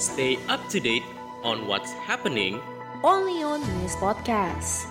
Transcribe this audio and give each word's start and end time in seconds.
Stay 0.00 0.40
up 0.48 0.64
to 0.70 0.80
date 0.80 1.04
on 1.42 1.66
what's 1.66 1.92
happening 1.98 2.56
only 3.02 3.40
on 3.42 3.60
News 3.76 3.92
Podcast. 3.96 4.88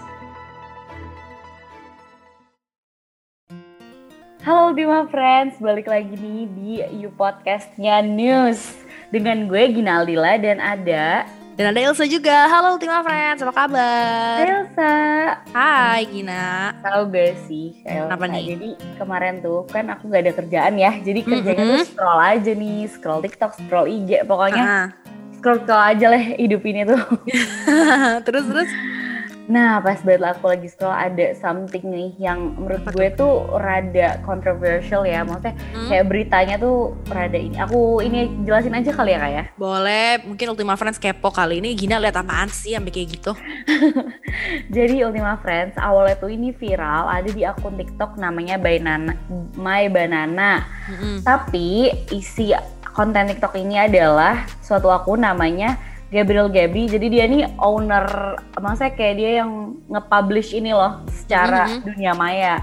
Halo 4.39 4.71
Ultima 4.71 5.03
Friends, 5.05 5.57
balik 5.59 5.85
lagi 5.85 6.13
nih 6.13 6.45
di 6.49 6.69
You 6.95 7.11
Podcastnya 7.11 7.99
News 7.99 8.71
Dengan 9.09 9.45
gue 9.45 9.63
Gina 9.69 9.99
Aldila 9.99 10.37
dan 10.37 10.57
ada 10.57 11.27
Dan 11.53 11.75
ada 11.75 11.79
Ilsa 11.83 12.07
juga. 12.07 12.47
Halo 12.47 12.79
Ultima 12.79 13.03
Friends, 13.03 13.43
apa 13.43 13.51
kabar? 13.51 14.39
Elsa 14.39 14.95
Hai 15.51 16.07
Gina. 16.07 16.71
Tahu 16.79 17.11
gak 17.11 17.35
sih 17.45 17.83
Elsa? 17.83 18.15
Apa 18.15 18.25
nih? 18.25 18.55
Jadi 18.55 18.69
kemarin 18.95 19.43
tuh 19.43 19.67
kan 19.67 19.91
aku 19.91 20.07
gak 20.07 20.23
ada 20.23 20.33
kerjaan 20.33 20.73
ya 20.77 20.91
Jadi 20.97 21.19
kerjanya 21.19 21.63
tuh 21.67 21.77
Mhm. 21.77 21.87
scroll 21.91 22.19
aja 22.23 22.51
nih 22.55 22.79
Scroll 22.87 23.21
TikTok, 23.21 23.51
scroll 23.59 23.91
IG 23.91 24.23
Pokoknya 24.23 24.63
Ah. 24.63 24.85
Scroll-scroll 25.39 25.79
aja 25.81 26.05
lah 26.07 26.21
hidup 26.35 26.61
ini 26.61 26.83
tuh 26.83 26.99
terus 28.27 28.45
terus. 28.45 28.69
Nah 29.49 29.81
pas 29.81 29.97
banget 29.97 30.29
aku 30.29 30.45
lagi 30.45 30.69
scroll 30.69 30.93
ada 30.93 31.33
something 31.33 31.81
nih 31.81 32.13
Yang 32.21 32.53
menurut 32.53 32.85
Apa 32.85 32.93
gue 32.93 33.07
tuh 33.17 33.33
rada 33.57 34.21
controversial 34.21 35.01
ya 35.01 35.25
Maksudnya 35.25 35.57
Hmm? 35.73 35.89
kayak 35.89 36.05
beritanya 36.05 36.55
tuh 36.57 36.93
rada 37.09 37.33
ini 37.33 37.57
Aku 37.57 37.97
ini 37.97 38.29
jelasin 38.45 38.77
aja 38.77 38.93
kali 38.93 39.09
ya 39.09 39.17
kak 39.17 39.31
ya 39.33 39.43
Boleh, 39.57 40.21
mungkin 40.21 40.53
Ultima 40.53 40.77
Friends 40.77 41.01
kepo 41.01 41.33
kali 41.33 41.57
ini 41.57 41.73
Gina 41.73 41.97
lihat 41.97 42.21
apaan 42.21 42.45
sih 42.45 42.77
sampai 42.77 42.93
kayak 42.93 43.09
gitu? 43.09 43.33
Jadi 44.75 45.01
Ultima 45.01 45.33
Friends 45.35 45.73
awalnya 45.75 46.13
tuh 46.15 46.29
ini 46.29 46.53
viral 46.53 47.09
ada 47.09 47.25
di 47.25 47.41
akun 47.41 47.73
TikTok 47.73 48.15
namanya 48.15 48.61
Banana 48.61 49.17
My 49.57 49.89
Banana. 49.89 50.61
Mm-mm. 50.85 51.25
Tapi 51.25 51.89
isi 52.11 52.53
konten 52.99 53.31
TikTok 53.31 53.55
ini 53.55 53.79
adalah 53.79 54.43
suatu 54.59 54.91
akun 54.91 55.23
namanya 55.23 55.79
Gabriel 56.11 56.51
Gabi. 56.51 56.91
Jadi 56.91 57.07
dia 57.07 57.23
nih 57.31 57.47
owner, 57.55 58.35
maksudnya 58.59 58.91
kayak 58.91 59.15
dia 59.15 59.31
yang 59.39 59.79
nge-publish 59.87 60.51
ini 60.51 60.75
loh 60.75 60.99
secara 61.07 61.63
Mhm. 61.71 61.79
dunia 61.87 62.11
maya. 62.11 62.59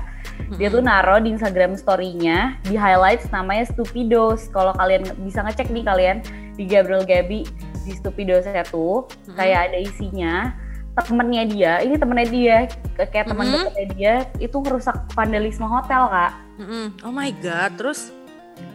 Dia 0.60 0.68
tuh 0.68 0.84
naro 0.84 1.16
di 1.24 1.32
Instagram 1.32 1.80
story-nya 1.80 2.60
di 2.68 2.76
highlights 2.76 3.32
namanya 3.32 3.64
Stupidos. 3.72 4.52
Kalau 4.52 4.76
kalian 4.76 5.08
bisa 5.24 5.40
ngecek 5.40 5.72
nih 5.72 5.84
kalian 5.88 6.16
di 6.52 6.68
Gabriel 6.68 7.08
Gabi 7.08 7.48
di 7.88 7.92
Stupidosnya 7.96 8.60
tuh 8.68 9.08
Mhm. 9.32 9.36
kayak 9.40 9.58
ada 9.72 9.78
isinya 9.80 10.52
temennya 10.96 11.44
dia, 11.48 11.72
ini 11.80 11.96
temennya 11.96 12.28
dia, 12.28 12.56
kayak 12.96 13.32
teman 13.32 13.48
Mhm. 13.48 13.52
dekatnya 13.56 13.86
dia 13.96 14.14
itu 14.36 14.56
ngerusak 14.60 14.96
vandalisme 15.16 15.64
hotel 15.64 16.08
kak. 16.12 16.32
Mm-mm. 16.60 16.92
Oh 17.04 17.12
my 17.12 17.32
god, 17.40 17.72
terus? 17.80 18.12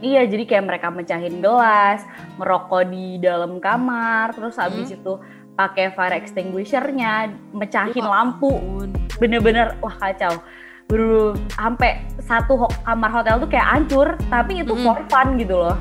Iya, 0.01 0.25
jadi 0.25 0.43
kayak 0.45 0.65
mereka 0.65 0.87
mecahin 0.89 1.39
gelas, 1.39 2.01
merokok 2.35 2.89
di 2.89 3.17
dalam 3.17 3.61
kamar, 3.61 4.33
terus 4.33 4.57
habis 4.57 4.89
Hmm. 4.89 4.97
itu 4.97 5.13
pakai 5.53 5.93
fire 5.93 6.17
extinguisher-nya, 6.17 7.29
mecahin 7.53 8.01
Ya 8.01 8.09
lampu, 8.09 8.49
bener-bener 9.21 9.77
wah 9.77 9.93
kacau. 9.93 10.41
Baru 10.89 11.37
sampai 11.53 12.01
satu 12.17 12.57
ho- 12.57 12.73
kamar 12.81 13.13
hotel 13.13 13.37
tuh 13.37 13.45
kayak 13.45 13.63
hancur, 13.63 14.17
tapi 14.27 14.59
itu 14.59 14.73
Mm-mm. 14.73 14.83
for 14.83 14.99
fun 15.05 15.37
gitu 15.37 15.55
loh. 15.55 15.77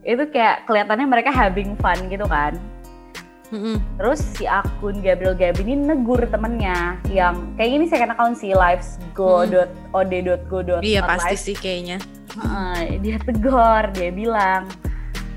Itu 0.00 0.30
kayak 0.30 0.64
kelihatannya 0.64 1.04
mereka 1.04 1.34
having 1.34 1.74
fun 1.76 2.06
gitu 2.06 2.24
kan. 2.24 2.56
Mm-mm. 3.50 3.78
Terus 3.98 4.22
si 4.34 4.46
akun 4.46 5.02
Gabriel 5.02 5.34
Gabi 5.34 5.62
ini 5.62 5.74
negur 5.76 6.26
temennya 6.26 6.98
yang 7.06 7.54
kayak 7.54 7.70
gini 7.74 7.86
second 7.86 8.10
account 8.14 8.34
si 8.34 8.50
livesgo.od.go. 8.50 10.78
Iya 10.80 11.00
pasti 11.02 11.36
sih 11.36 11.54
kayaknya. 11.54 11.98
Dia 13.00 13.16
tegur, 13.22 13.84
dia 13.92 14.10
bilang, 14.10 14.68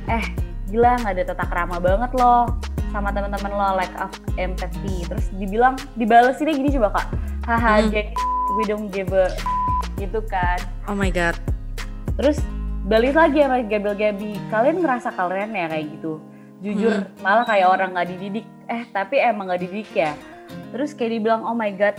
eh 0.06 0.26
gila 0.68 1.00
nggak 1.00 1.14
ada 1.16 1.24
tata 1.34 1.46
krama 1.48 1.78
banget 1.78 2.12
loh 2.14 2.46
sama 2.90 3.14
teman-teman 3.14 3.52
lo 3.54 3.78
lack 3.78 3.94
of 4.02 4.10
empathy. 4.36 5.06
Terus 5.06 5.30
dibilang 5.38 5.78
dibalesinnya 5.94 6.54
gini 6.58 6.70
coba 6.76 6.98
kak, 6.98 7.08
haha 7.46 7.86
Hmm. 7.86 7.90
jadi 7.94 8.12
we 8.58 8.64
don't 8.66 8.90
give 8.90 9.14
a 9.14 9.30
gitu 9.96 10.20
kan. 10.26 10.58
Oh 10.90 10.98
my 10.98 11.14
god. 11.14 11.38
Terus 12.18 12.42
balik 12.90 13.14
lagi 13.14 13.46
sama 13.46 13.62
Gabriel 13.62 13.94
Gabi, 13.94 14.36
kalian 14.50 14.82
ngerasa 14.82 15.14
kalian 15.14 15.54
ya 15.54 15.66
kayak 15.70 15.86
gitu? 15.94 16.18
Jujur 16.60 16.92
Hmm. 16.92 17.12
malah 17.22 17.46
kayak 17.46 17.68
orang 17.70 17.94
nggak 17.96 18.10
dididik, 18.12 18.46
eh 18.68 18.84
tapi 18.90 19.22
emang 19.22 19.48
nggak 19.48 19.62
dididik 19.64 19.92
ya. 19.94 20.12
Terus 20.74 20.98
kayak 20.98 21.22
dibilang 21.22 21.46
oh 21.46 21.54
my 21.54 21.70
god, 21.72 21.94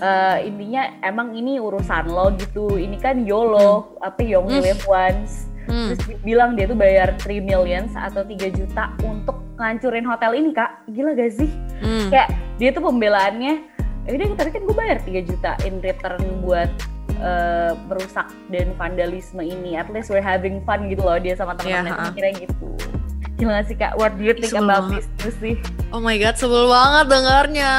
eh, 0.00 0.36
intinya 0.44 0.82
emang 1.00 1.32
ini 1.32 1.56
urusan 1.56 2.08
lo 2.08 2.32
gitu, 2.34 2.74
ini 2.74 2.96
kan 2.96 3.22
YOLO, 3.22 4.00
apa 4.00 4.20
you 4.20 4.36
only 4.36 4.58
Hmm. 4.58 4.66
live 4.66 4.84
once. 4.84 5.46
Hmm. 5.64 5.94
Terus 5.94 6.00
bilang 6.20 6.56
dia 6.56 6.66
tuh 6.66 6.74
bayar 6.74 7.14
3 7.14 7.38
millions 7.38 7.92
atau 7.94 8.24
3 8.24 8.50
juta 8.50 8.90
untuk 9.00 9.38
ngancurin 9.54 10.02
hotel 10.02 10.34
ini 10.34 10.50
kak, 10.50 10.82
gila 10.88 11.14
gak 11.14 11.30
sih? 11.30 11.50
Hmm. 11.78 12.08
Kayak 12.10 12.28
dia 12.56 12.70
tuh 12.72 12.82
pembelaannya, 12.82 13.54
ya 14.02 14.10
udah 14.10 14.26
tadi 14.34 14.50
kan 14.50 14.62
gue 14.64 14.74
bayar 14.74 14.98
3 15.00 15.20
juta 15.22 15.54
in 15.62 15.78
return 15.78 16.18
buat 16.42 16.70
eh, 17.20 17.72
merusak 17.84 18.32
dan 18.48 18.72
vandalisme 18.74 19.44
ini. 19.44 19.76
At 19.76 19.92
least 19.92 20.08
we're 20.08 20.24
having 20.24 20.64
fun 20.64 20.88
gitu 20.88 21.04
loh 21.04 21.20
dia 21.20 21.36
sama 21.36 21.52
teman-temannya 21.52 21.92
Iya, 21.92 22.00
ha. 22.00 22.04
mikirnya 22.08 22.32
gitu. 22.48 22.66
Gila 23.40 23.52
gak 23.54 23.66
sih 23.66 23.74
kak, 23.74 23.96
what 23.96 24.12
do 24.14 24.22
you 24.22 24.36
think 24.36 24.52
Sebel 24.52 24.68
about 24.68 24.84
banget. 24.86 25.00
this 25.00 25.32
news 25.32 25.36
sih? 25.40 25.54
Oh 25.88 25.98
my 25.98 26.14
god, 26.14 26.36
sebel 26.36 26.68
banget 26.68 27.08
dengarnya. 27.08 27.72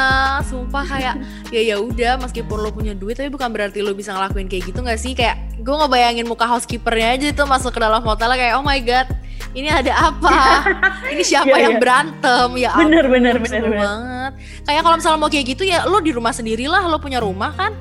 Sumpah 0.44 0.84
kayak 0.84 1.16
ya 1.48 1.62
ya 1.64 1.78
udah 1.78 2.18
meskipun 2.18 2.58
lo 2.58 2.70
punya 2.70 2.92
duit 2.92 3.14
tapi 3.14 3.30
bukan 3.30 3.48
berarti 3.48 3.80
lo 3.80 3.94
bisa 3.94 4.12
ngelakuin 4.12 4.50
kayak 4.50 4.64
gitu 4.68 4.82
nggak 4.82 4.98
sih? 4.98 5.14
Kayak 5.14 5.38
gue 5.56 5.70
ngebayangin 5.72 6.26
muka 6.26 6.44
housekeepernya 6.44 7.08
aja 7.14 7.28
tuh 7.32 7.46
masuk 7.46 7.72
ke 7.72 7.80
dalam 7.80 8.02
hotel 8.02 8.34
kayak 8.34 8.58
oh 8.58 8.66
my 8.66 8.82
god, 8.82 9.06
ini 9.54 9.70
ada 9.70 10.10
apa? 10.10 10.66
ini 11.14 11.22
siapa 11.22 11.54
Iya, 11.54 11.70
yang 11.70 11.76
iya. 11.78 11.82
berantem? 11.82 12.48
Ya 12.58 12.72
Bener, 12.74 13.06
ampun, 13.06 13.14
bener, 13.14 13.36
bener, 13.38 13.64
banget. 13.70 14.32
Kayak 14.66 14.82
kalau 14.82 14.96
misalnya 14.98 15.20
mau 15.20 15.30
kayak 15.30 15.46
gitu 15.48 15.64
ya 15.64 15.80
lo 15.86 16.02
di 16.02 16.12
rumah 16.12 16.34
sendirilah, 16.34 16.82
lo 16.90 16.98
punya 16.98 17.22
rumah 17.22 17.54
kan? 17.54 17.72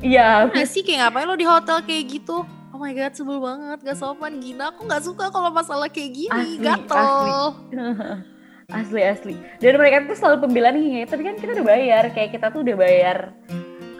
Iya, 0.00 0.50
Nggak 0.50 0.66
sih 0.66 0.82
kayak 0.82 0.98
ngapain 1.06 1.24
lo 1.24 1.36
di 1.36 1.46
hotel 1.46 1.78
kayak 1.86 2.04
gitu? 2.10 2.42
Oh 2.80 2.88
my 2.88 2.96
god, 2.96 3.12
sebel 3.12 3.36
banget, 3.36 3.76
gak 3.84 3.92
sopan 3.92 4.40
gina. 4.40 4.72
Aku 4.72 4.88
nggak 4.88 5.04
suka 5.04 5.28
kalau 5.28 5.52
masalah 5.52 5.84
kayak 5.84 6.16
gini, 6.16 6.32
Asli, 6.32 6.64
gatel. 6.64 7.60
asli 8.72 9.00
asli. 9.12 9.34
Dan 9.60 9.76
mereka 9.76 10.08
tuh 10.08 10.16
selalu 10.16 10.48
pembelaan 10.48 10.80
gini, 10.80 11.04
tapi 11.04 11.20
kan 11.20 11.36
kita 11.36 11.60
udah 11.60 11.66
bayar, 11.68 12.08
kayak 12.08 12.32
kita 12.32 12.48
tuh 12.48 12.64
udah 12.64 12.76
bayar 12.80 13.36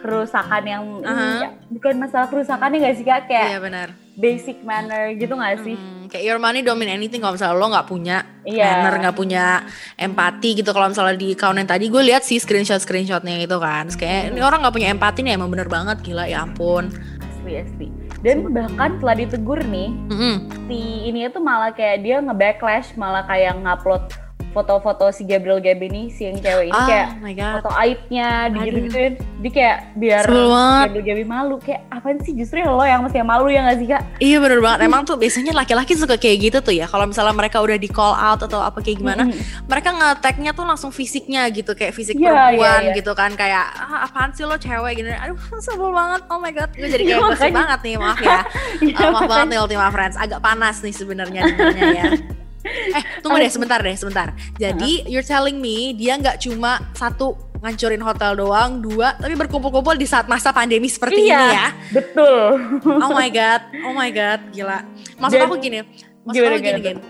kerusakan 0.01 0.63
yang 0.65 0.81
ini 0.97 1.05
Aha. 1.05 1.29
ya, 1.37 1.49
bukan 1.69 1.93
masalah 2.01 2.25
kerusakannya 2.25 2.81
gak 2.81 2.95
sih 2.97 3.05
kak 3.05 3.29
kayak 3.29 3.47
Iya 3.47 3.59
benar. 3.61 3.87
basic 4.17 4.57
manner 4.65 5.13
gitu 5.13 5.37
gak 5.37 5.61
sih 5.61 5.77
Hmm, 5.77 6.09
kayak 6.09 6.25
your 6.25 6.41
money 6.41 6.65
don't 6.65 6.73
mean 6.75 6.89
anything 6.89 7.21
kalau 7.21 7.37
misalnya 7.37 7.53
lo 7.53 7.69
nggak 7.69 7.85
punya 7.85 8.17
Iya. 8.41 8.65
manner, 8.81 8.93
nggak 8.97 9.13
punya 9.15 9.61
empati 9.95 10.57
gitu. 10.57 10.73
Kalau 10.73 10.89
misalnya 10.89 11.13
di 11.13 11.37
account 11.37 11.53
yang 11.55 11.69
tadi 11.69 11.85
gue 11.85 12.01
lihat 12.01 12.25
sih 12.25 12.41
screenshot 12.41 12.81
screenshotnya 12.81 13.37
itu 13.37 13.53
kan, 13.55 13.85
Terus 13.85 14.01
kayak 14.01 14.33
ini 14.33 14.41
orang 14.41 14.65
nggak 14.65 14.73
punya 14.73 14.89
empati 14.89 15.21
nih 15.21 15.37
emang 15.37 15.53
bener 15.53 15.69
banget 15.69 16.01
gila 16.01 16.25
ya 16.25 16.41
ampun. 16.41 16.89
asli 17.21 17.61
asli 17.61 17.87
dan 18.21 18.45
bahkan 18.53 18.97
setelah 18.97 19.15
ditegur 19.17 19.59
nih 19.65 19.89
Mm-mm. 20.13 20.35
si 20.69 21.09
ini 21.09 21.25
tuh 21.33 21.41
malah 21.41 21.73
kayak 21.73 22.05
dia 22.05 22.21
nge-backlash 22.21 22.93
malah 22.93 23.25
kayak 23.25 23.57
ngupload 23.57 24.05
foto-foto 24.51 25.09
si 25.09 25.23
Gabriel 25.23 25.57
Gabi 25.57 25.87
nih 25.87 26.05
si 26.07 26.23
yang 26.23 26.35
cewek 26.35 26.67
ini 26.67 26.73
Ah, 26.73 26.85
kayak 26.85 27.07
my 27.17 27.31
god. 27.31 27.53
foto 27.57 27.71
aibnya 27.73 28.27
Aduh. 28.45 28.61
gitu-gituin 28.61 29.13
dia 29.39 29.51
kayak 29.51 29.77
biar. 29.93 30.23
Gabriel 30.27 31.05
Gabi 31.05 31.23
malu 31.23 31.55
kayak 31.57 31.81
apaan 31.87 32.19
sih 32.19 32.31
justru 32.31 32.59
lo 32.59 32.81
yang 32.81 33.01
mesti 33.01 33.19
malu 33.21 33.47
ya 33.47 33.63
gak 33.63 33.77
sih 33.77 33.87
kak 33.87 34.03
Iya 34.17 34.37
bener 34.37 34.59
banget. 34.59 34.79
Emang 34.83 35.01
tuh 35.01 35.15
biasanya 35.15 35.51
laki-laki 35.51 35.93
suka 35.93 36.15
kayak 36.15 36.37
gitu 36.41 36.57
tuh 36.61 36.73
ya. 36.73 36.85
Kalau 36.85 37.05
misalnya 37.05 37.31
mereka 37.31 37.57
udah 37.57 37.75
di 37.75 37.87
call 37.87 38.11
out 38.11 38.41
atau 38.41 38.59
apa 38.59 38.79
kayak 38.79 38.97
gimana, 38.97 39.23
Mm-mm. 39.23 39.39
mereka 39.65 39.89
nge-tagnya 39.91 40.51
tuh 40.51 40.63
langsung 40.63 40.91
fisiknya 40.91 41.47
gitu 41.47 41.71
kayak 41.71 41.91
fisik 41.91 42.13
Iya, 42.13 42.29
perempuan 42.51 42.59
iya, 42.77 42.85
iya. 42.85 42.95
gitu 42.95 43.11
kan 43.13 43.31
kayak 43.31 43.65
ah, 43.71 44.05
apaan 44.05 44.29
sih 44.31 44.43
lo 44.43 44.55
cewek 44.55 44.93
gini 44.95 45.09
aduh 45.11 45.39
sebel 45.63 45.89
banget 45.89 46.21
oh 46.27 46.37
my 46.37 46.51
god 46.51 46.69
gue 46.71 46.85
jadi 46.85 47.01
Iya, 47.01 47.09
kayak 47.13 47.23
bersih 47.25 47.39
makanya. 47.45 47.57
banget 47.57 47.79
nih 47.81 47.95
maaf 47.95 48.19
ya 48.19 48.39
Iya, 48.83 48.95
Eh, 48.97 49.09
maaf 49.09 49.23
banget 49.25 49.47
nih 49.47 49.59
Ultima 49.59 49.87
Friends 49.89 50.15
agak 50.15 50.39
panas 50.39 50.75
nih 50.79 50.91
sebenarnya 50.91 51.41
ya 51.89 52.05
eh 52.89 53.03
tunggu 53.19 53.37
deh 53.37 53.47
sebentar 53.47 53.79
deh 53.79 53.93
sebentar. 53.93 54.27
Jadi 54.55 55.05
you're 55.05 55.23
telling 55.23 55.57
me 55.57 55.93
dia 55.93 56.15
nggak 56.15 56.39
cuma 56.39 56.81
satu 56.91 57.33
ngancurin 57.61 58.01
hotel 58.01 58.33
doang 58.35 58.81
dua 58.81 59.13
tapi 59.15 59.37
berkumpul-kumpul 59.37 59.93
di 59.93 60.03
saat 60.03 60.25
masa 60.25 60.49
pandemi 60.49 60.89
seperti 60.89 61.29
Iya. 61.29 61.37
ini 61.37 61.47
ya? 61.51 61.67
betul. 61.93 62.45
Oh 62.97 63.13
my 63.13 63.29
god 63.29 63.61
oh 63.85 63.93
my 63.93 64.09
god 64.09 64.41
gila. 64.49 64.81
Maksud 65.15 65.37
Dan- 65.37 65.45
aku 65.45 65.55
gini 65.57 65.77
maksud 66.21 66.37
Gimana, 66.37 66.53
aku 66.53 66.63
gini 66.63 66.79
gini 66.81 67.01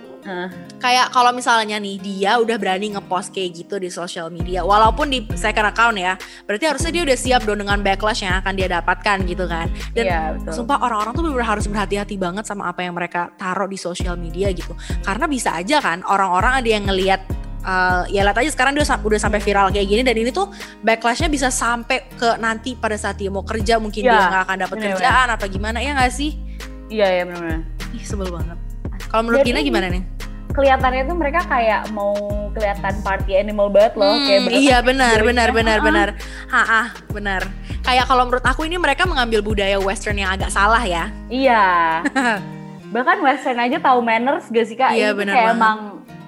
Kayak 0.82 1.14
kalau 1.14 1.34
misalnya 1.34 1.78
nih 1.78 1.98
dia 2.02 2.38
udah 2.38 2.58
berani 2.58 2.94
ngepost 2.94 3.34
kayak 3.34 3.66
gitu 3.66 3.78
di 3.78 3.90
sosial 3.90 4.30
media 4.30 4.62
walaupun 4.62 5.10
di 5.10 5.26
second 5.34 5.70
account 5.70 5.98
ya 5.98 6.18
berarti 6.46 6.66
harusnya 6.70 6.92
dia 6.94 7.04
udah 7.06 7.18
siap 7.18 7.42
dong 7.46 7.62
dengan 7.62 7.82
backlash 7.82 8.26
yang 8.26 8.38
akan 8.42 8.54
dia 8.54 8.68
dapatkan 8.70 9.18
gitu 9.26 9.46
kan. 9.46 9.68
Dan 9.94 10.04
Iya, 10.06 10.22
betul. 10.38 10.54
sumpah 10.62 10.78
orang-orang 10.82 11.14
tuh 11.18 11.24
bener 11.26 11.46
harus 11.46 11.66
berhati-hati 11.66 12.16
banget 12.18 12.46
sama 12.46 12.70
apa 12.70 12.86
yang 12.86 12.94
mereka 12.94 13.34
taruh 13.38 13.70
di 13.70 13.78
sosial 13.78 14.18
media 14.18 14.50
gitu. 14.54 14.74
Karena 15.02 15.26
bisa 15.26 15.58
aja 15.58 15.82
kan 15.82 16.06
orang-orang 16.06 16.62
ada 16.62 16.70
yang 16.70 16.86
ngelihat 16.86 17.22
uh, 17.66 18.04
ya 18.10 18.22
lihat 18.26 18.38
aja 18.38 18.50
sekarang 18.54 18.74
dia 18.78 18.86
udah 18.86 19.20
sampai 19.22 19.42
viral 19.42 19.70
kayak 19.74 19.88
gini 19.90 20.02
dan 20.02 20.16
ini 20.18 20.30
tuh 20.34 20.50
backlashnya 20.82 21.30
bisa 21.30 21.50
sampai 21.54 22.06
ke 22.14 22.38
nanti 22.42 22.74
pada 22.78 22.98
saat 22.98 23.18
dia 23.18 23.30
mau 23.30 23.46
kerja 23.46 23.78
mungkin 23.78 24.06
Iya, 24.06 24.14
dia 24.14 24.22
nggak 24.30 24.44
akan 24.50 24.58
dapat 24.66 24.78
kerjaan 24.82 25.28
apa 25.34 25.46
gimana 25.50 25.78
ya 25.82 25.98
nggak 25.98 26.14
sih? 26.14 26.38
Iya 26.92 27.08
ya 27.08 27.24
benar-benar 27.24 27.62
ih 27.92 28.04
sebel 28.08 28.32
banget 28.32 28.61
kalau 29.12 29.28
menurut 29.28 29.44
Gina 29.44 29.60
gimana 29.62 29.92
nih? 29.92 30.04
kelihatannya 30.52 31.08
tuh 31.08 31.16
mereka 31.16 31.48
kayak 31.48 31.88
mau 31.92 32.12
kelihatan 32.52 33.00
party 33.00 33.40
animal 33.40 33.72
banget 33.72 33.96
loh 33.96 34.12
Hmm, 34.12 34.28
kayak 34.28 34.42
iya 34.52 34.84
benar 34.84 35.24
benar 35.24 35.50
benar 35.52 35.80
Ah, 35.80 35.84
benar. 35.84 36.08
Ha 36.48 36.62
ah, 36.62 36.88
benar. 37.08 37.42
Kayak 37.82 38.06
kalau 38.06 38.28
menurut 38.28 38.44
aku 38.44 38.68
ini 38.68 38.76
mereka 38.76 39.08
mengambil 39.08 39.40
budaya 39.40 39.80
western 39.80 40.20
yang 40.20 40.28
agak 40.30 40.52
salah 40.52 40.84
ya. 40.84 41.08
Iya. 41.32 41.64
Bahkan 42.96 43.24
western 43.24 43.58
aja 43.58 43.80
tahu 43.80 44.04
manners 44.04 44.52
gak 44.52 44.68
sih 44.68 44.76
kak? 44.76 44.92
Iya, 44.92 45.16
benar 45.16 45.34
kayak 45.34 45.48
banget. 45.48 45.60
emang 45.64 45.78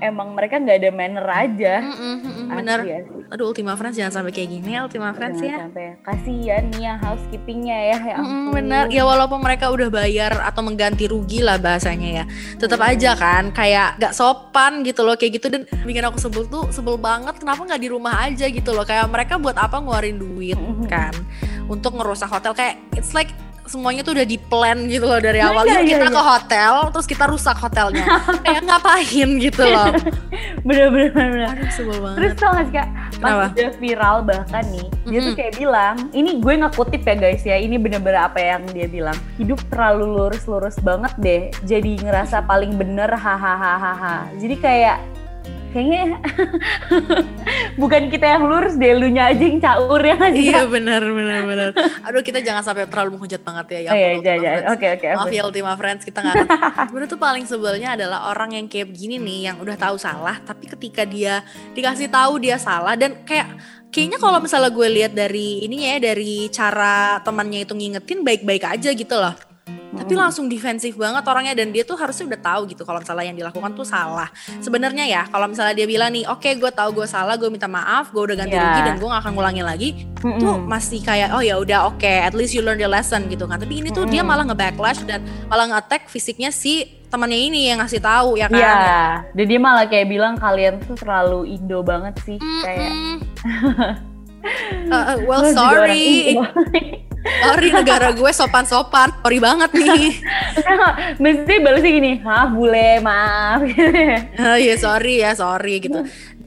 emang 0.04 0.32
mereka 0.32 0.56
nggak 0.56 0.78
ada 0.78 0.92
manner 0.92 1.26
aja. 1.26 1.76
Hmm, 1.80 2.52
benar 2.52 2.80
asli. 2.82 3.26
aduh 3.26 3.50
Ultima 3.50 3.74
Friends 3.74 3.96
jangan 3.96 4.14
sampai 4.14 4.30
kayak 4.30 4.50
gini 4.52 4.78
Ultima 4.78 5.10
Friends 5.10 5.40
Jangan 5.40 5.50
ya. 5.50 5.58
sampai. 5.64 5.86
Kasihan 6.00 6.64
nih 6.70 6.82
yang 6.84 6.98
housekeepingnya 7.00 7.78
ya 7.86 7.98
ya 8.06 8.18
benar 8.52 8.84
ya 8.88 9.02
walaupun 9.02 9.40
mereka 9.40 9.68
udah 9.68 9.90
bayar 9.90 10.38
atau 10.44 10.62
mengganti 10.62 11.08
rugi 11.08 11.40
lah 11.40 11.58
bahasanya 11.58 12.10
ya. 12.14 12.26
Tetap 12.56 12.78
Hmm. 12.78 12.92
aja 12.92 13.12
kan 13.16 13.44
kayak 13.50 13.98
gak 13.98 14.14
sopan 14.14 14.84
gitu 14.84 15.02
loh 15.02 15.16
kayak 15.16 15.40
gitu. 15.40 15.48
Dan 15.48 15.64
bikin 15.82 16.04
aku 16.04 16.20
sebel 16.20 16.46
tuh 16.46 16.70
sebel 16.70 16.96
banget 16.96 17.34
kenapa 17.36 17.64
nggak 17.64 17.80
di 17.80 17.90
rumah 17.90 18.22
aja 18.22 18.46
gitu 18.46 18.70
loh. 18.70 18.84
Kayak 18.84 19.08
mereka 19.08 19.36
buat 19.36 19.56
apa 19.56 19.80
ngeluarin 19.80 20.16
duit 20.16 20.54
Mm-mm. 20.54 20.86
kan 20.86 21.16
untuk 21.66 21.96
ngerusak 21.96 22.28
hotel. 22.28 22.52
Kayak 22.52 22.78
it's 22.94 23.14
like 23.14 23.32
semuanya 23.64 24.02
tuh 24.04 24.14
udah 24.16 24.28
di 24.28 24.38
plan 24.38 24.78
gitu 24.92 25.08
loh 25.08 25.20
dari 25.24 25.40
Iya, 25.40 25.50
awal 25.50 25.64
iya, 25.64 25.74
Yuk 25.74 25.82
iya, 25.82 25.92
kita 25.96 26.08
iya. 26.08 26.16
ke 26.16 26.22
hotel 26.22 26.74
terus 26.92 27.08
kita 27.08 27.26
rusak 27.28 27.58
hotelnya 27.58 28.06
kayak 28.46 28.62
ngapain 28.68 29.30
gitu 29.40 29.64
loh 29.64 29.88
bener 30.68 30.88
bener 30.92 31.10
bener, 31.12 31.30
bener. 31.32 31.48
aduh 31.52 31.70
sebel 31.72 31.98
banget 32.00 32.18
Terus 32.20 32.34
tau 32.40 32.52
gak 32.56 32.66
sih 32.68 32.76
kak, 32.76 32.88
pas 33.20 33.32
Kenapa? 33.34 33.46
udah 33.52 33.72
viral 33.80 34.18
bahkan 34.24 34.64
nih, 34.72 34.88
dia 35.08 35.20
tuh 35.20 35.34
kayak 35.36 35.54
bilang, 35.60 35.96
ini 36.16 36.30
gue 36.40 36.54
ngekutip 36.60 37.02
ya 37.04 37.16
guys 37.20 37.44
ya, 37.44 37.58
ini 37.60 37.76
bener-bener 37.76 38.20
apa 38.32 38.40
yang 38.40 38.64
dia 38.72 38.88
bilang. 38.88 39.18
Hidup 39.36 39.60
terlalu 39.68 40.06
lurus-lurus 40.08 40.76
banget 40.80 41.14
deh, 41.20 41.44
jadi 41.68 41.92
ngerasa 42.00 42.48
paling 42.48 42.76
bener 42.80 43.12
hahaha. 43.12 44.28
Jadi 44.40 44.56
kayak, 44.60 44.98
kayaknya 45.74 46.22
bukan 47.82 48.08
kita 48.14 48.26
yang 48.38 48.46
lurus 48.48 48.78
deh, 48.78 48.94
lu 48.94 49.10
nya 49.10 49.34
aja 49.34 49.44
yang 49.44 49.60
caur 49.60 50.00
ya 50.00 50.16
iya 50.32 50.64
benar 50.70 51.02
benar 51.04 51.42
benar 51.44 51.70
aduh 52.06 52.22
kita 52.24 52.40
jangan 52.40 52.62
sampai 52.62 52.86
terlalu 52.88 53.18
menghujat 53.18 53.42
banget 53.42 53.66
ya 53.74 53.80
ya 53.80 53.92
Oh, 53.94 53.98
iya, 53.98 54.10
jangan. 54.22 54.64
Friends. 54.64 54.72
Oke, 54.74 54.88
oke. 54.96 55.06
Maaf 55.18 55.34
ya 55.34 55.42
Ultima 55.44 55.74
Friends 55.76 56.04
kita 56.06 56.20
nggak. 56.24 56.36
Sebenarnya 56.90 57.10
tuh 57.12 57.22
paling 57.22 57.46
sebelnya 57.46 57.90
adalah 57.98 58.20
orang 58.32 58.50
yang 58.56 58.66
kayak 58.70 58.88
begini 58.94 59.16
nih 59.20 59.40
yang 59.52 59.58
udah 59.60 59.76
tahu 59.78 59.96
salah 60.00 60.38
tapi 60.44 60.70
ketika 60.70 61.04
dia 61.04 61.42
dikasih 61.74 62.08
tahu 62.10 62.40
dia 62.42 62.58
salah 62.58 62.96
dan 62.96 63.22
kayak 63.26 63.58
kayaknya 63.94 64.18
kalau 64.18 64.40
misalnya 64.42 64.72
gue 64.74 64.88
lihat 64.90 65.14
dari 65.14 65.66
ininya 65.66 65.98
ya 65.98 66.00
dari 66.14 66.50
cara 66.50 67.22
temannya 67.22 67.66
itu 67.66 67.74
ngingetin 67.74 68.20
baik-baik 68.26 68.64
aja 68.66 68.90
gitu 68.94 69.16
loh. 69.18 69.34
Tapi 69.94 70.14
langsung 70.14 70.50
defensif 70.50 70.98
banget 70.98 71.22
orangnya 71.24 71.54
dan 71.54 71.70
dia 71.70 71.86
tuh 71.86 71.94
harusnya 71.94 72.34
udah 72.34 72.42
tahu 72.42 72.62
gitu 72.70 72.82
kalau 72.82 72.98
misalnya 72.98 73.26
yang 73.30 73.38
dilakukan 73.38 73.72
tuh 73.74 73.86
salah. 73.86 74.28
Sebenarnya 74.58 75.06
ya 75.06 75.22
kalau 75.30 75.46
misalnya 75.46 75.78
dia 75.78 75.86
bilang 75.86 76.10
nih, 76.10 76.26
oke 76.26 76.50
gue 76.50 76.72
tahu 76.74 76.90
gue 76.98 77.08
salah, 77.08 77.38
gue 77.38 77.48
minta 77.48 77.70
maaf, 77.70 78.10
gue 78.10 78.24
udah 78.24 78.38
ganti 78.38 78.56
Ya. 78.58 78.64
rugi 78.64 78.82
dan 78.84 78.96
gue 78.98 79.08
gak 79.08 79.22
akan 79.22 79.34
ngulangin 79.34 79.66
lagi. 79.66 79.90
Mm-mm. 80.24 80.40
Tuh 80.40 80.56
masih 80.60 81.00
kayak 81.02 81.36
oh 81.36 81.44
ya 81.44 81.56
udah 81.58 81.90
oke, 81.90 82.06
at 82.06 82.34
least 82.34 82.54
you 82.54 82.62
learn 82.62 82.78
the 82.78 82.88
lesson 82.88 83.30
gitu 83.30 83.46
kan. 83.46 83.62
Tapi 83.62 83.82
ini 83.82 83.90
tuh 83.90 84.06
dia 84.06 84.22
malah 84.22 84.44
nge-backlash 84.46 85.06
dan 85.06 85.22
malah 85.46 85.70
nge-attack 85.70 86.10
fisiknya 86.10 86.50
si 86.50 86.86
temannya 87.14 87.38
ini 87.38 87.70
yang 87.70 87.78
ngasih 87.78 88.02
tahu 88.02 88.42
ya 88.42 88.50
kan. 88.50 88.58
Iya, 88.58 88.82
dan 89.30 89.46
dia 89.46 89.60
malah 89.62 89.86
kayak 89.86 90.10
bilang 90.10 90.34
kalian 90.34 90.82
tuh 90.82 90.98
terlalu 90.98 91.54
Indo 91.54 91.86
banget 91.86 92.18
sih, 92.26 92.42
kayak. 92.42 92.90
Mm-mm. 92.90 93.18
Uh, 94.92 94.92
uh, 94.92 95.18
well 95.24 95.40
"Lu 95.40 95.56
juga 95.56 95.88
orang 95.88 95.96
sorry, 95.96 96.36
Indo." 96.36 96.44
sorry 97.24 97.70
negara 97.72 98.12
gue 98.12 98.32
sopan-sopan, 98.36 99.10
sorry 99.24 99.40
banget 99.40 99.72
nih. 99.72 100.20
Mesti 101.24 101.54
balasnya 101.64 101.92
gini, 101.92 102.14
maaf 102.20 102.52
bule, 102.52 103.00
maaf. 103.00 103.64
Oh 104.40 104.58
iya 104.60 104.76
sorry 104.76 105.24
ya 105.24 105.32
sorry 105.36 105.80
gitu. 105.80 106.04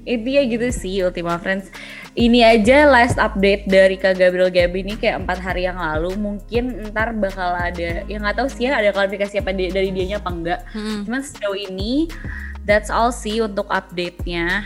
Intinya 0.06 0.42
gitu 0.46 0.66
sih 0.70 1.02
Ultima 1.02 1.40
Friends. 1.42 1.72
Ini 2.16 2.48
aja 2.48 2.88
last 2.88 3.20
update 3.20 3.68
dari 3.68 4.00
Kak 4.00 4.16
Gabriel 4.16 4.48
Gabi 4.48 4.86
ini 4.86 4.94
kayak 4.96 5.26
empat 5.26 5.38
hari 5.42 5.68
yang 5.68 5.76
lalu. 5.76 6.16
Mungkin 6.16 6.88
ntar 6.88 7.12
bakal 7.12 7.52
ada, 7.52 8.06
ya 8.06 8.16
nggak 8.16 8.40
tahu 8.40 8.48
sih 8.48 8.70
ya 8.70 8.80
ada 8.80 8.94
klarifikasi 8.94 9.42
apa 9.42 9.52
dari 9.52 9.90
dianya 9.92 10.22
apa 10.22 10.30
enggak. 10.32 10.60
Mm. 10.72 11.04
Cuman 11.04 11.20
sejauh 11.20 11.58
ini 11.58 12.08
that's 12.64 12.88
all 12.88 13.12
sih 13.12 13.44
untuk 13.44 13.68
update-nya 13.68 14.64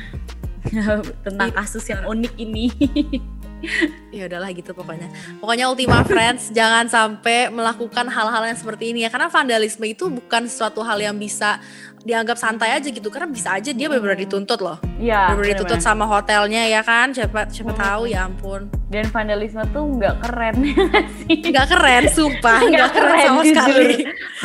tentang 1.27 1.51
kasus 1.51 1.89
yang 1.91 2.07
unik 2.07 2.33
ini. 2.39 2.71
ya 4.17 4.27
udahlah 4.27 4.51
gitu 4.51 4.73
pokoknya. 4.73 5.09
Pokoknya 5.39 5.69
Ultima 5.69 6.01
Friends 6.03 6.51
jangan 6.51 6.87
sampai 6.87 7.49
melakukan 7.49 8.07
hal-hal 8.07 8.43
yang 8.45 8.59
seperti 8.59 8.91
ini 8.91 9.05
ya. 9.05 9.11
Karena 9.11 9.29
vandalisme 9.29 9.85
itu 9.85 10.09
bukan 10.09 10.47
suatu 10.47 10.81
hal 10.81 10.99
yang 10.99 11.15
bisa 11.15 11.61
dianggap 12.01 12.41
santai 12.41 12.73
aja 12.73 12.89
gitu. 12.89 13.13
Karena 13.13 13.29
bisa 13.29 13.53
aja 13.53 13.71
dia 13.71 13.87
benar-benar 13.87 14.17
dituntut 14.17 14.59
loh. 14.59 14.81
Iya, 14.97 15.37
benar-benar 15.37 15.49
dituntut 15.61 15.81
sama 15.81 16.05
hotelnya 16.05 16.65
ya 16.65 16.81
kan. 16.81 17.13
Siapa 17.13 17.49
siapa 17.49 17.77
Hmm. 17.77 17.81
tahu 17.81 18.03
ya 18.09 18.25
ampun. 18.25 18.73
Dan 18.91 19.07
vandalisme 19.07 19.63
tuh 19.71 19.85
nggak 19.87 20.15
keren 20.25 20.57
ya 20.67 20.75
nggak 20.81 21.07
sih. 21.23 21.37
nggak 21.53 21.67
keren 21.69 22.05
sumpah. 22.11 22.59
Nggak 22.59 22.73
nggak 22.73 22.91
keren, 22.91 23.11
keren, 23.13 23.27
sama 23.29 23.41
jujur. 23.41 23.49
sekali 23.55 23.95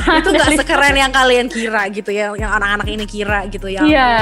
itu 0.05 0.29
nggak 0.29 0.51
sekeren 0.59 0.95
yang 0.95 1.11
kalian 1.11 1.47
kira 1.47 1.81
gitu 1.89 2.11
ya. 2.11 2.25
Yang 2.35 2.51
anak-anak 2.59 2.87
ini 2.91 3.05
kira 3.07 3.39
gitu 3.47 3.67
ya. 3.71 3.81
Iya. 3.81 4.13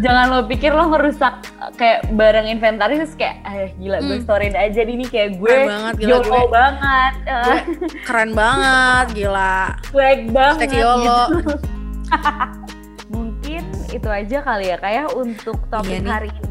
Jangan 0.00 0.26
lo 0.26 0.40
pikir 0.44 0.70
lo 0.70 0.88
ngerusak 0.88 1.34
uh, 1.56 1.70
kayak 1.72 2.08
barang 2.10 2.46
inventaris 2.46 2.98
terus 2.98 3.14
kayak 3.14 3.36
eh 3.44 3.68
gila 3.76 4.00
gue 4.00 4.16
Hmm. 4.16 4.24
storyin 4.24 4.54
aja 4.54 4.80
di 4.80 4.92
ini 4.92 5.04
kayak 5.04 5.36
gue 5.36 5.44
Keren 5.46 5.68
banget, 5.68 5.94
gila 5.98 6.18
gue. 6.18 6.42
banget. 6.48 7.12
eh, 7.22 7.44
Gue 7.44 7.60
keren 8.02 8.30
banget 8.32 9.06
gila 9.12 9.56
swag 9.86 10.20
banget. 10.30 10.68
YOLO. 10.70 11.20
gitu. 11.28 11.52
Mungkin 13.10 13.62
itu 13.88 14.08
aja 14.08 14.38
kali 14.40 14.66
ya 14.66 14.76
kayak 14.76 15.06
untuk 15.12 15.58
topik 15.68 15.90
Iya 15.90 16.00
nih. 16.00 16.10
hari 16.10 16.30
ini. 16.32 16.49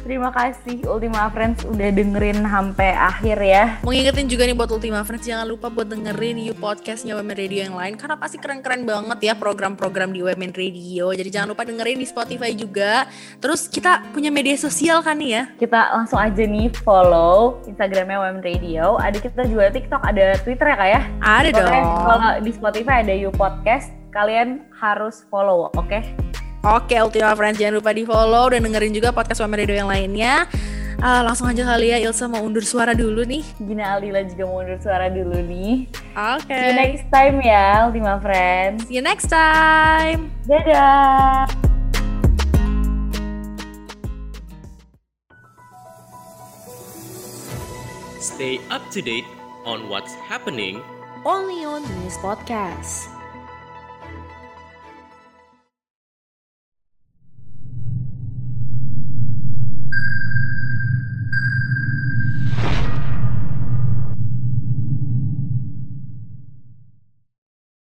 Terima 0.00 0.32
kasih 0.32 0.82
Ultima 0.88 1.28
Friends 1.34 1.62
udah 1.66 1.88
dengerin 1.92 2.42
sampai 2.46 2.96
akhir 2.96 3.38
ya. 3.42 3.64
Mau 3.84 3.92
ngingetin 3.92 4.26
juga 4.26 4.48
nih 4.48 4.56
buat 4.56 4.70
Ultima 4.72 5.04
Friends 5.04 5.28
jangan 5.28 5.46
lupa 5.46 5.68
buat 5.68 5.86
dengerin 5.90 6.40
you 6.40 6.56
podcastnya 6.56 7.18
Women 7.18 7.36
Radio 7.36 7.68
yang 7.68 7.76
lain 7.76 7.94
karena 8.00 8.16
pasti 8.16 8.40
keren-keren 8.40 8.88
banget 8.88 9.18
ya 9.20 9.34
program-program 9.36 10.14
di 10.14 10.24
Women 10.24 10.56
Radio. 10.56 11.12
Jadi 11.12 11.28
jangan 11.28 11.52
lupa 11.52 11.68
dengerin 11.68 11.98
di 12.00 12.06
Spotify 12.08 12.54
juga. 12.56 13.04
Terus 13.38 13.68
kita 13.68 14.06
punya 14.14 14.32
media 14.32 14.56
sosial 14.56 15.04
kan 15.04 15.20
nih 15.20 15.30
ya. 15.36 15.42
Kita 15.58 15.92
langsung 15.94 16.18
aja 16.22 16.42
nih 16.42 16.72
follow 16.80 17.60
Instagramnya 17.66 18.18
WM 18.22 18.40
Radio. 18.40 18.96
Ada 18.96 19.18
kita 19.20 19.44
juga 19.46 19.68
TikTok, 19.68 20.02
ada 20.06 20.38
Twitter 20.40 20.66
ya 20.70 20.76
kak 20.78 20.88
ya? 20.88 21.00
Ada 21.20 21.48
Pokoknya 21.52 21.82
dong. 21.82 21.84
Kalau 22.06 22.30
di 22.40 22.50
Spotify 22.54 22.96
ada 23.04 23.14
You 23.14 23.30
Podcast, 23.34 23.92
kalian 24.10 24.66
harus 24.74 25.22
follow, 25.30 25.70
oke? 25.74 26.29
Oke 26.60 26.92
Ultima 27.00 27.32
Friends 27.32 27.56
jangan 27.56 27.80
lupa 27.80 27.96
di 27.96 28.04
follow 28.04 28.52
dan 28.52 28.60
dengerin 28.60 28.92
juga 28.92 29.16
podcast 29.16 29.40
Women 29.40 29.64
Radio 29.64 29.76
yang 29.80 29.88
lainnya. 29.88 30.44
Ah, 31.00 31.24
langsung 31.24 31.48
aja 31.48 31.64
kali 31.64 31.88
ya 31.88 31.96
Ilsa 32.04 32.28
mau 32.28 32.44
undur 32.44 32.60
suara 32.60 32.92
dulu 32.92 33.24
nih. 33.24 33.40
Gina 33.64 33.96
Aldila 33.96 34.20
juga 34.28 34.44
mau 34.44 34.60
undur 34.60 34.76
suara 34.76 35.08
dulu 35.08 35.40
nih. 35.40 35.88
Oke. 36.12 36.52
See 36.52 36.68
you 36.68 36.76
next 36.76 37.04
time 37.08 37.36
ya, 37.40 37.88
Ultima 37.88 38.20
Friends. 38.20 38.84
See 38.84 39.00
you 39.00 39.04
next 39.04 39.32
time. 39.32 40.28
Dadah! 40.44 41.48
Stay 48.20 48.60
up 48.68 48.84
to 48.92 49.00
date 49.00 49.24
on 49.64 49.88
what's 49.88 50.12
happening 50.28 50.84
Only 51.24 51.64
on 51.64 51.84
News 52.00 52.16
Podcast. 52.20 53.19